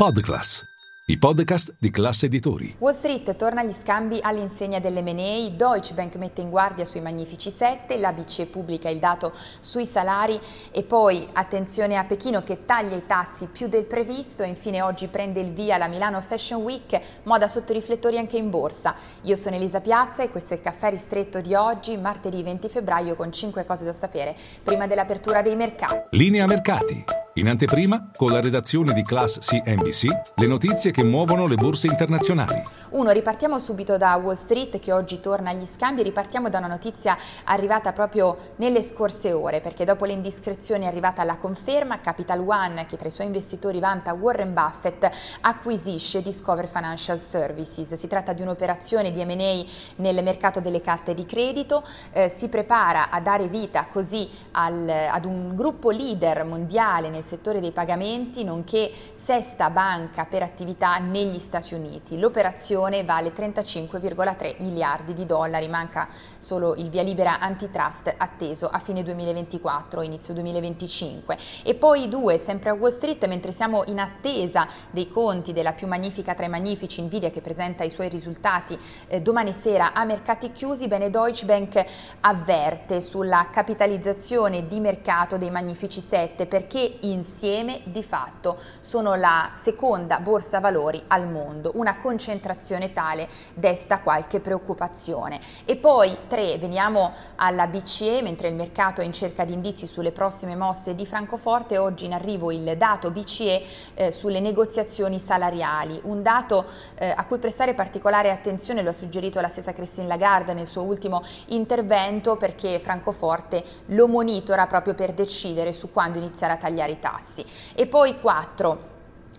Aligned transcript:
Podclass, 0.00 0.64
i 1.08 1.18
podcast 1.18 1.74
di 1.78 1.90
classe 1.90 2.24
editori. 2.24 2.74
Wall 2.78 2.94
Street 2.94 3.36
torna 3.36 3.60
agli 3.60 3.74
scambi 3.78 4.18
all'insegna 4.22 4.80
dell'M&A, 4.80 5.50
Deutsche 5.50 5.92
Bank 5.92 6.14
mette 6.14 6.40
in 6.40 6.48
guardia 6.48 6.86
sui 6.86 7.02
magnifici 7.02 7.50
7, 7.50 7.98
la 7.98 8.14
BCE 8.14 8.46
pubblica 8.46 8.88
il 8.88 8.98
dato 8.98 9.34
sui 9.60 9.84
salari 9.84 10.40
e 10.70 10.84
poi 10.84 11.28
attenzione 11.34 11.98
a 11.98 12.04
Pechino 12.06 12.42
che 12.42 12.64
taglia 12.64 12.96
i 12.96 13.04
tassi 13.04 13.48
più 13.48 13.68
del 13.68 13.84
previsto 13.84 14.42
e 14.42 14.46
infine 14.46 14.80
oggi 14.80 15.06
prende 15.08 15.40
il 15.40 15.52
via 15.52 15.76
la 15.76 15.86
Milano 15.86 16.22
Fashion 16.22 16.62
Week, 16.62 16.98
moda 17.24 17.46
sotto 17.46 17.74
riflettori 17.74 18.16
anche 18.16 18.38
in 18.38 18.48
borsa. 18.48 18.94
Io 19.24 19.36
sono 19.36 19.56
Elisa 19.56 19.82
Piazza 19.82 20.22
e 20.22 20.30
questo 20.30 20.54
è 20.54 20.56
il 20.56 20.62
caffè 20.62 20.88
ristretto 20.88 21.42
di 21.42 21.54
oggi, 21.54 21.98
martedì 21.98 22.42
20 22.42 22.70
febbraio 22.70 23.16
con 23.16 23.30
5 23.30 23.66
cose 23.66 23.84
da 23.84 23.92
sapere 23.92 24.34
prima 24.64 24.86
dell'apertura 24.86 25.42
dei 25.42 25.56
mercati. 25.56 26.16
Linea 26.16 26.46
mercati. 26.46 27.04
In 27.34 27.48
anteprima, 27.48 28.10
con 28.16 28.32
la 28.32 28.40
redazione 28.40 28.92
di 28.92 29.04
Class 29.04 29.38
CNBC, 29.38 30.06
le 30.34 30.46
notizie 30.48 30.90
che 30.90 31.04
muovono 31.04 31.46
le 31.46 31.54
borse 31.54 31.86
internazionali. 31.86 32.60
Uno, 32.90 33.12
ripartiamo 33.12 33.60
subito 33.60 33.96
da 33.96 34.16
Wall 34.16 34.34
Street 34.34 34.80
che 34.80 34.90
oggi 34.90 35.20
torna 35.20 35.50
agli 35.50 35.64
scambi, 35.64 36.02
ripartiamo 36.02 36.48
da 36.48 36.58
una 36.58 36.66
notizia 36.66 37.16
arrivata 37.44 37.92
proprio 37.92 38.54
nelle 38.56 38.82
scorse 38.82 39.30
ore, 39.30 39.60
perché 39.60 39.84
dopo 39.84 40.06
le 40.06 40.12
indiscrezioni 40.12 40.86
è 40.86 40.88
arrivata 40.88 41.22
la 41.22 41.38
conferma, 41.38 42.00
Capital 42.00 42.40
One, 42.40 42.86
che 42.86 42.96
tra 42.96 43.06
i 43.06 43.12
suoi 43.12 43.28
investitori 43.28 43.78
vanta 43.78 44.12
Warren 44.12 44.52
Buffett, 44.52 45.08
acquisisce 45.42 46.22
Discover 46.22 46.66
Financial 46.66 47.18
Services. 47.18 47.94
Si 47.94 48.08
tratta 48.08 48.32
di 48.32 48.42
un'operazione 48.42 49.12
di 49.12 49.24
M&A 49.24 49.64
nel 50.02 50.20
mercato 50.24 50.58
delle 50.58 50.80
carte 50.80 51.14
di 51.14 51.24
credito, 51.26 51.86
eh, 52.10 52.28
si 52.28 52.48
prepara 52.48 53.08
a 53.08 53.20
dare 53.20 53.46
vita 53.46 53.86
così 53.86 54.28
al, 54.50 54.88
ad 54.88 55.24
un 55.24 55.54
gruppo 55.54 55.90
leader 55.90 56.44
mondiale 56.44 57.08
nel 57.08 57.18
settore 57.30 57.60
dei 57.60 57.70
pagamenti, 57.70 58.42
nonché 58.42 58.90
sesta 59.14 59.70
banca 59.70 60.24
per 60.24 60.42
attività 60.42 60.98
negli 60.98 61.38
Stati 61.38 61.74
Uniti. 61.74 62.18
L'operazione 62.18 63.04
vale 63.04 63.32
35,3 63.32 64.56
miliardi 64.58 65.14
di 65.14 65.26
dollari, 65.26 65.68
manca 65.68 66.08
solo 66.38 66.74
il 66.74 66.90
via 66.90 67.02
libera 67.02 67.38
antitrust 67.38 68.12
atteso 68.16 68.68
a 68.68 68.80
fine 68.80 69.04
2024, 69.04 70.02
inizio 70.02 70.34
2025. 70.34 71.38
E 71.62 71.74
poi 71.74 72.08
due, 72.08 72.38
sempre 72.38 72.70
a 72.70 72.74
Wall 72.74 72.90
Street, 72.90 73.24
mentre 73.26 73.52
siamo 73.52 73.84
in 73.86 74.00
attesa 74.00 74.66
dei 74.90 75.08
conti 75.08 75.52
della 75.52 75.72
più 75.72 75.86
magnifica 75.86 76.34
tra 76.34 76.46
i 76.46 76.48
magnifici 76.48 77.00
Nvidia 77.00 77.30
che 77.30 77.40
presenta 77.40 77.84
i 77.84 77.90
suoi 77.90 78.08
risultati 78.08 78.76
eh, 79.06 79.20
domani 79.20 79.52
sera 79.52 79.92
a 79.92 80.04
mercati 80.04 80.50
chiusi, 80.50 80.88
bene 80.88 81.10
Deutsche 81.10 81.46
Bank 81.46 81.84
avverte 82.20 83.00
sulla 83.00 83.48
capitalizzazione 83.52 84.66
di 84.66 84.80
mercato 84.80 85.36
dei 85.36 85.50
magnifici 85.50 86.00
7 86.00 86.46
perché 86.46 86.96
insieme 87.10 87.80
di 87.84 88.02
fatto 88.02 88.58
sono 88.80 89.14
la 89.14 89.50
seconda 89.54 90.20
borsa 90.20 90.60
valori 90.60 91.02
al 91.08 91.28
mondo, 91.28 91.72
una 91.74 91.96
concentrazione 91.96 92.92
tale 92.92 93.28
desta 93.54 94.00
qualche 94.00 94.40
preoccupazione. 94.40 95.40
E 95.64 95.76
poi 95.76 96.16
tre, 96.28 96.58
veniamo 96.58 97.12
alla 97.36 97.66
BCE, 97.66 98.22
mentre 98.22 98.48
il 98.48 98.54
mercato 98.54 99.00
è 99.00 99.04
in 99.04 99.12
cerca 99.12 99.44
di 99.44 99.52
indizi 99.52 99.86
sulle 99.86 100.12
prossime 100.12 100.56
mosse 100.56 100.94
di 100.94 101.06
Francoforte, 101.06 101.78
oggi 101.78 102.04
in 102.04 102.12
arrivo 102.12 102.50
il 102.50 102.76
dato 102.76 103.10
BCE 103.10 103.62
eh, 103.94 104.12
sulle 104.12 104.40
negoziazioni 104.40 105.18
salariali, 105.18 106.00
un 106.04 106.22
dato 106.22 106.66
eh, 106.94 107.12
a 107.14 107.24
cui 107.26 107.38
prestare 107.38 107.74
particolare 107.74 108.30
attenzione, 108.30 108.82
lo 108.82 108.90
ha 108.90 108.94
suggerito 108.94 109.40
la 109.40 109.48
stessa 109.48 109.72
Christine 109.72 110.06
Lagarde 110.06 110.54
nel 110.54 110.66
suo 110.66 110.82
ultimo 110.82 111.22
intervento 111.46 112.36
perché 112.36 112.78
Francoforte 112.78 113.64
lo 113.86 114.06
monitora 114.06 114.66
proprio 114.66 114.94
per 114.94 115.12
decidere 115.12 115.72
su 115.72 115.90
quando 115.90 116.18
iniziare 116.18 116.52
a 116.52 116.56
tagliare 116.56 116.92
i 116.92 116.99
tassi. 117.00 117.44
E 117.74 117.86
poi 117.86 118.14
4. 118.14 118.78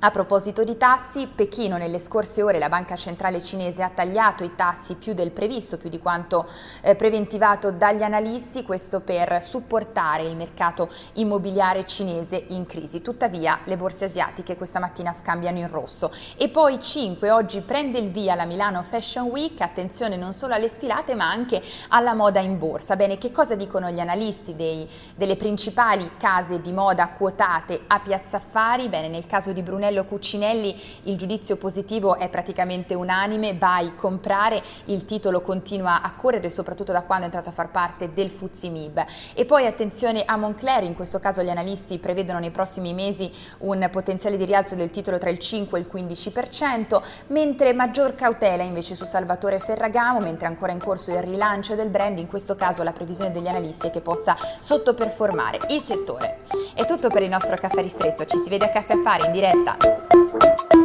A 0.03 0.09
proposito 0.09 0.63
di 0.63 0.77
tassi, 0.77 1.27
Pechino 1.27 1.77
nelle 1.77 1.99
scorse 1.99 2.41
ore 2.41 2.57
la 2.57 2.69
banca 2.69 2.95
centrale 2.95 3.39
cinese 3.39 3.83
ha 3.83 3.89
tagliato 3.89 4.43
i 4.43 4.55
tassi 4.55 4.95
più 4.95 5.13
del 5.13 5.29
previsto, 5.29 5.77
più 5.77 5.89
di 5.89 5.99
quanto 5.99 6.49
eh, 6.81 6.95
preventivato 6.95 7.69
dagli 7.71 8.01
analisti, 8.01 8.63
questo 8.63 9.01
per 9.01 9.39
supportare 9.43 10.23
il 10.23 10.35
mercato 10.35 10.89
immobiliare 11.13 11.85
cinese 11.85 12.45
in 12.47 12.65
crisi. 12.65 13.03
Tuttavia 13.03 13.59
le 13.65 13.77
borse 13.77 14.05
asiatiche 14.05 14.57
questa 14.57 14.79
mattina 14.79 15.13
scambiano 15.13 15.59
in 15.59 15.67
rosso. 15.67 16.11
E 16.35 16.49
poi 16.49 16.79
5, 16.79 17.29
oggi 17.29 17.61
prende 17.61 17.99
il 17.99 18.09
via 18.09 18.33
la 18.33 18.45
Milano 18.45 18.81
Fashion 18.81 19.27
Week, 19.27 19.61
attenzione 19.61 20.17
non 20.17 20.33
solo 20.33 20.55
alle 20.55 20.67
sfilate 20.67 21.13
ma 21.13 21.29
anche 21.29 21.61
alla 21.89 22.15
moda 22.15 22.39
in 22.39 22.57
borsa. 22.57 22.95
Bene, 22.95 23.19
che 23.19 23.31
cosa 23.31 23.53
dicono 23.53 23.91
gli 23.91 23.99
analisti 23.99 24.55
dei, 24.55 24.89
delle 25.15 25.35
principali 25.35 26.13
case 26.17 26.59
di 26.59 26.71
moda 26.71 27.07
quotate 27.09 27.81
a 27.85 27.99
Piazza 27.99 28.37
Affari? 28.37 28.89
Bene, 28.89 29.07
nel 29.07 29.27
caso 29.27 29.53
di 29.53 29.61
Brunello 29.61 29.89
Brunello 29.91 30.05
Cucinelli 30.05 30.79
il 31.03 31.17
giudizio 31.17 31.57
positivo 31.57 32.15
è 32.15 32.29
praticamente 32.29 32.93
unanime, 32.93 33.57
vai 33.57 33.93
comprare, 33.95 34.63
il 34.85 35.05
titolo 35.05 35.41
continua 35.41 36.01
a 36.01 36.13
correre 36.13 36.49
soprattutto 36.49 36.91
da 36.91 37.03
quando 37.03 37.23
è 37.23 37.25
entrato 37.25 37.49
a 37.49 37.53
far 37.53 37.69
parte 37.69 38.13
del 38.13 38.29
Fuzimib. 38.29 39.03
E 39.33 39.45
poi 39.45 39.65
attenzione 39.65 40.23
a 40.25 40.37
Moncler, 40.37 40.83
in 40.83 40.95
questo 40.95 41.19
caso 41.19 41.43
gli 41.43 41.49
analisti 41.49 41.99
prevedono 41.99 42.39
nei 42.39 42.51
prossimi 42.51 42.93
mesi 42.93 43.29
un 43.59 43.87
potenziale 43.91 44.37
di 44.37 44.45
rialzo 44.45 44.75
del 44.75 44.89
titolo 44.89 45.17
tra 45.17 45.29
il 45.29 45.39
5 45.39 45.77
e 45.77 45.81
il 45.81 45.89
15%, 45.93 47.01
mentre 47.27 47.73
maggior 47.73 48.15
cautela 48.15 48.63
invece 48.63 48.95
su 48.95 49.03
Salvatore 49.05 49.59
Ferragamo, 49.59 50.19
mentre 50.19 50.47
ancora 50.47 50.71
in 50.71 50.79
corso 50.79 51.11
il 51.11 51.21
rilancio 51.21 51.75
del 51.75 51.89
brand, 51.89 52.17
in 52.17 52.27
questo 52.27 52.55
caso 52.55 52.83
la 52.83 52.93
previsione 52.93 53.31
degli 53.31 53.47
analisti 53.47 53.87
è 53.87 53.91
che 53.91 54.01
possa 54.01 54.37
sottoperformare 54.61 55.59
il 55.69 55.81
settore. 55.81 56.39
È 56.73 56.85
tutto 56.85 57.09
per 57.09 57.21
il 57.21 57.29
nostro 57.29 57.55
caffè 57.55 57.81
ristretto, 57.81 58.25
ci 58.25 58.37
si 58.41 58.49
vede 58.49 58.65
a 58.65 58.69
Caffè 58.69 58.93
Affari 58.93 59.25
in 59.25 59.31
diretta. 59.33 60.80